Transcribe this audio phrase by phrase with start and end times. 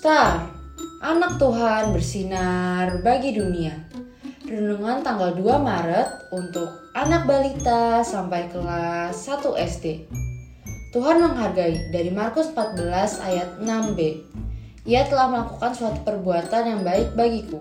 [0.00, 0.48] Star,
[1.04, 3.84] anak Tuhan bersinar bagi dunia.
[4.48, 10.08] Renungan tanggal 2 Maret untuk anak balita sampai kelas 1 SD.
[10.96, 12.80] Tuhan menghargai dari Markus 14
[13.28, 14.24] ayat 6b.
[14.88, 17.60] Ia telah melakukan suatu perbuatan yang baik bagiku.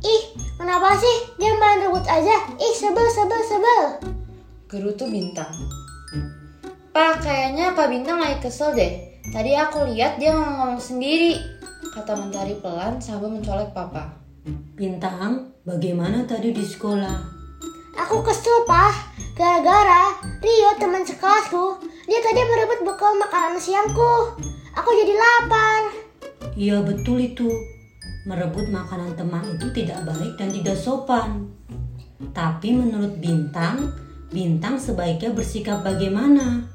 [0.00, 0.22] Ih,
[0.56, 2.48] kenapa sih dia main rebut aja?
[2.64, 3.82] Ih, sebel, sebel, sebel.
[4.72, 5.52] Gerutu Bintang.
[6.96, 9.12] Pak, kayaknya Kak Bintang lagi kesel deh.
[9.36, 11.63] Tadi aku lihat dia ngomong-ngomong sendiri,
[11.94, 14.18] kata Mentari pelan sambil mencolek papa.
[14.74, 17.22] Bintang, bagaimana tadi di sekolah?
[17.94, 19.14] Aku kesel, Pak.
[19.38, 20.10] Gara-gara
[20.42, 21.78] Rio teman sekelasku,
[22.10, 24.34] dia tadi merebut bekal makanan siangku.
[24.74, 25.82] Aku jadi lapar.
[26.58, 27.46] Iya betul itu.
[28.26, 31.46] Merebut makanan teman itu tidak baik dan tidak sopan.
[32.34, 33.94] Tapi menurut Bintang,
[34.34, 36.66] Bintang sebaiknya bersikap bagaimana?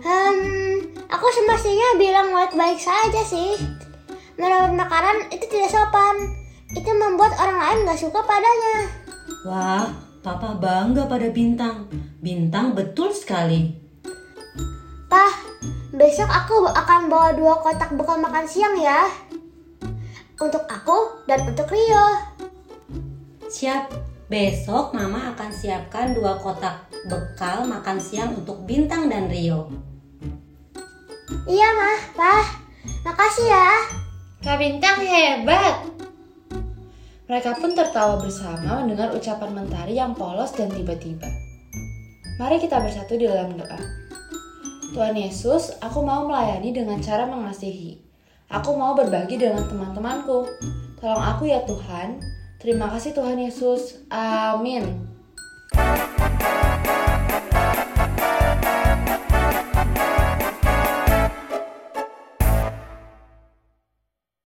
[0.00, 0.80] Hmm,
[1.12, 3.79] aku semestinya bilang baik-baik saja sih.
[4.50, 6.34] Merebut makanan itu tidak sopan.
[6.74, 8.90] Itu membuat orang lain gak suka padanya.
[9.46, 9.86] Wah,
[10.26, 11.86] Papa bangga pada Bintang.
[12.18, 13.78] Bintang betul sekali.
[15.06, 15.30] Pah,
[15.94, 19.06] besok aku akan bawa dua kotak bekal makan siang ya.
[20.42, 22.06] Untuk aku dan untuk Rio.
[23.46, 23.94] Siap,
[24.26, 29.70] besok Mama akan siapkan dua kotak bekal makan siang untuk Bintang dan Rio.
[31.46, 31.98] Iya, Mah.
[32.18, 32.46] Pah,
[33.06, 33.99] makasih ya.
[34.40, 35.84] Kak Bintang hebat!
[37.28, 41.28] Mereka pun tertawa bersama mendengar ucapan Mentari yang polos dan tiba-tiba.
[42.40, 43.76] Mari kita bersatu di dalam doa.
[44.96, 48.00] Tuhan Yesus, aku mau melayani dengan cara mengasihi.
[48.48, 50.48] Aku mau berbagi dengan teman-temanku.
[50.96, 52.24] Tolong aku ya Tuhan.
[52.64, 54.08] Terima kasih Tuhan Yesus.
[54.08, 55.04] Amin.